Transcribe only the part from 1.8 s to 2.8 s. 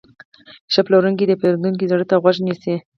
زړه ته غوږ نیسي.